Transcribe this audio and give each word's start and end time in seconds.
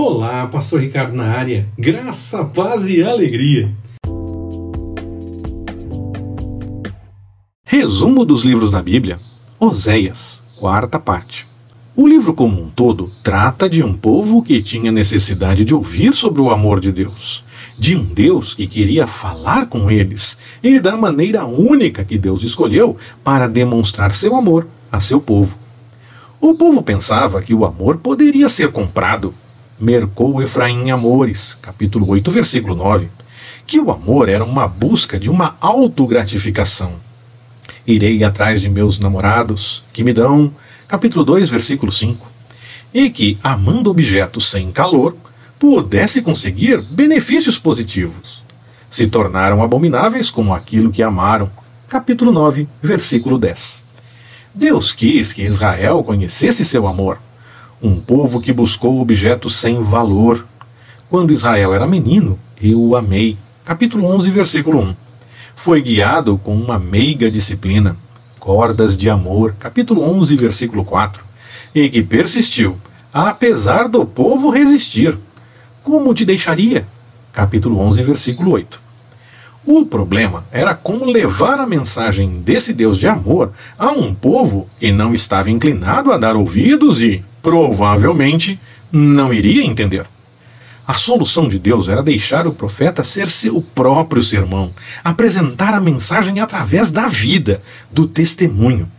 Olá, 0.00 0.46
Pastor 0.46 0.80
Ricardo 0.80 1.12
na 1.12 1.24
área. 1.24 1.66
Graça, 1.76 2.44
paz 2.44 2.86
e 2.86 3.02
alegria. 3.02 3.68
Resumo 7.64 8.24
dos 8.24 8.44
livros 8.44 8.70
da 8.70 8.80
Bíblia: 8.80 9.18
Oséias, 9.58 10.56
quarta 10.60 11.00
parte. 11.00 11.48
O 11.96 12.06
livro 12.06 12.32
como 12.32 12.62
um 12.62 12.70
todo 12.70 13.10
trata 13.24 13.68
de 13.68 13.82
um 13.82 13.92
povo 13.92 14.40
que 14.40 14.62
tinha 14.62 14.92
necessidade 14.92 15.64
de 15.64 15.74
ouvir 15.74 16.14
sobre 16.14 16.40
o 16.40 16.52
amor 16.52 16.78
de 16.78 16.92
Deus, 16.92 17.42
de 17.76 17.96
um 17.96 18.04
Deus 18.04 18.54
que 18.54 18.68
queria 18.68 19.04
falar 19.04 19.66
com 19.66 19.90
eles 19.90 20.38
e 20.62 20.78
da 20.78 20.96
maneira 20.96 21.44
única 21.44 22.04
que 22.04 22.16
Deus 22.16 22.44
escolheu 22.44 22.96
para 23.24 23.48
demonstrar 23.48 24.14
seu 24.14 24.36
amor 24.36 24.68
a 24.92 25.00
seu 25.00 25.20
povo. 25.20 25.58
O 26.40 26.54
povo 26.54 26.84
pensava 26.84 27.42
que 27.42 27.52
o 27.52 27.64
amor 27.64 27.96
poderia 27.96 28.48
ser 28.48 28.70
comprado. 28.70 29.34
Mercou 29.80 30.42
Efraim 30.42 30.90
Amores, 30.90 31.56
capítulo 31.62 32.08
8, 32.10 32.32
versículo 32.32 32.74
9, 32.74 33.08
que 33.64 33.78
o 33.78 33.92
amor 33.92 34.28
era 34.28 34.42
uma 34.42 34.66
busca 34.66 35.20
de 35.20 35.30
uma 35.30 35.56
autogratificação. 35.60 36.94
Irei 37.86 38.24
atrás 38.24 38.60
de 38.60 38.68
meus 38.68 38.98
namorados, 38.98 39.84
que 39.92 40.02
me 40.02 40.12
dão 40.12 40.52
capítulo 40.88 41.24
2, 41.24 41.48
versículo 41.48 41.92
5, 41.92 42.26
e 42.92 43.08
que, 43.08 43.38
amando 43.40 43.88
objetos 43.88 44.50
sem 44.50 44.72
calor, 44.72 45.16
pudesse 45.60 46.22
conseguir 46.22 46.82
benefícios 46.82 47.56
positivos. 47.56 48.42
Se 48.90 49.06
tornaram 49.06 49.62
abomináveis 49.62 50.28
como 50.28 50.52
aquilo 50.52 50.90
que 50.90 51.04
amaram. 51.04 51.48
Capítulo 51.88 52.32
9, 52.32 52.66
versículo 52.82 53.38
10. 53.38 53.84
Deus 54.52 54.90
quis 54.90 55.32
que 55.32 55.42
Israel 55.42 56.02
conhecesse 56.02 56.64
seu 56.64 56.88
amor, 56.88 57.20
um 57.82 58.00
povo 58.00 58.40
que 58.40 58.52
buscou 58.52 59.00
objetos 59.00 59.56
sem 59.56 59.82
valor. 59.82 60.44
Quando 61.08 61.32
Israel 61.32 61.74
era 61.74 61.86
menino, 61.86 62.38
eu 62.62 62.80
o 62.80 62.96
amei. 62.96 63.36
Capítulo 63.64 64.06
11, 64.06 64.30
versículo 64.30 64.80
1. 64.80 64.96
Foi 65.54 65.80
guiado 65.80 66.38
com 66.38 66.54
uma 66.54 66.78
meiga 66.78 67.30
disciplina 67.30 67.96
cordas 68.38 68.96
de 68.96 69.10
amor, 69.10 69.54
capítulo 69.58 70.02
11, 70.02 70.34
versículo 70.36 70.84
4, 70.84 71.22
e 71.74 71.88
que 71.88 72.02
persistiu, 72.02 72.78
apesar 73.12 73.88
do 73.88 74.06
povo 74.06 74.48
resistir. 74.48 75.18
Como 75.82 76.14
te 76.14 76.24
deixaria? 76.24 76.86
Capítulo 77.32 77.78
11, 77.78 78.02
versículo 78.02 78.52
8. 78.52 78.80
O 79.66 79.84
problema 79.84 80.44
era 80.50 80.74
como 80.74 81.04
levar 81.04 81.60
a 81.60 81.66
mensagem 81.66 82.40
desse 82.40 82.72
Deus 82.72 82.96
de 82.96 83.06
amor 83.06 83.52
a 83.78 83.90
um 83.90 84.14
povo 84.14 84.66
que 84.78 84.90
não 84.90 85.12
estava 85.12 85.50
inclinado 85.50 86.10
a 86.10 86.16
dar 86.16 86.36
ouvidos 86.36 87.02
e, 87.02 87.22
provavelmente, 87.42 88.58
não 88.90 89.32
iria 89.32 89.64
entender. 89.64 90.06
A 90.86 90.94
solução 90.94 91.46
de 91.46 91.58
Deus 91.58 91.88
era 91.88 92.02
deixar 92.02 92.46
o 92.46 92.54
profeta 92.54 93.04
ser 93.04 93.28
seu 93.28 93.60
próprio 93.74 94.22
sermão, 94.22 94.70
apresentar 95.04 95.74
a 95.74 95.80
mensagem 95.80 96.40
através 96.40 96.90
da 96.90 97.06
vida, 97.06 97.60
do 97.90 98.06
testemunho. 98.06 98.90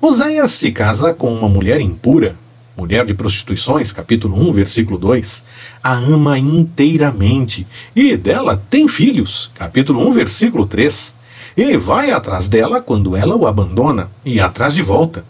Oséias 0.00 0.52
se 0.52 0.70
casa 0.70 1.12
com 1.12 1.34
uma 1.34 1.48
mulher 1.48 1.80
impura, 1.80 2.36
mulher 2.76 3.04
de 3.04 3.14
prostituições, 3.14 3.90
capítulo 3.90 4.48
1, 4.48 4.52
versículo 4.52 4.96
2, 4.96 5.44
a 5.82 5.94
ama 5.94 6.38
inteiramente 6.38 7.66
e 7.96 8.16
dela 8.16 8.62
tem 8.70 8.86
filhos, 8.86 9.50
capítulo 9.56 10.08
1, 10.08 10.12
versículo 10.12 10.66
3. 10.66 11.16
E 11.56 11.76
vai 11.76 12.12
atrás 12.12 12.46
dela 12.46 12.80
quando 12.80 13.16
ela 13.16 13.34
o 13.34 13.44
abandona 13.44 14.08
e 14.24 14.38
atrás 14.38 14.72
de 14.72 14.82
volta. 14.82 15.24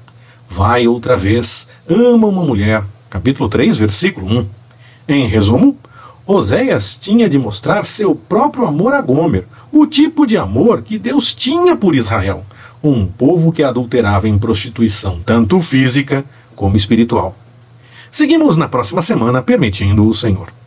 Vai 0.49 0.89
outra 0.89 1.17
vez, 1.17 1.69
ama 1.89 2.27
uma 2.27 2.43
mulher, 2.43 2.83
capítulo 3.11 3.49
3, 3.49 3.77
versículo 3.77 4.27
1. 4.41 4.49
Em 5.09 5.27
resumo, 5.27 5.77
Oséias 6.27 6.99
tinha 6.99 7.29
de 7.29 7.39
mostrar 7.39 7.87
seu 7.87 8.15
próprio 8.15 8.67
amor 8.67 8.93
a 8.93 9.01
Gomer, 9.01 9.47
o 9.73 9.87
tipo 9.87 10.27
de 10.27 10.37
amor 10.37 10.83
que 10.83 10.99
Deus 10.99 11.35
tinha 11.35 11.77
por 11.77 11.95
Israel, 11.95 12.45
um 12.83 13.07
povo 13.07 13.53
que 13.53 13.63
adulterava 13.63 14.29
em 14.29 14.39
prostituição, 14.39 15.21
tanto 15.25 15.61
física 15.61 16.25
como 16.55 16.77
espiritual. 16.77 17.37
Seguimos 18.11 18.57
na 18.57 18.69
próxima 18.69 19.03
semana, 19.03 19.43
permitindo 19.43 20.07
o 20.07 20.15
Senhor. 20.15 20.58